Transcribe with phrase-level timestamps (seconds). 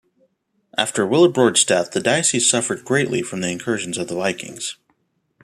[0.79, 4.77] After Willibrord's death the diocese suffered greatly from the incursions of the Vikings.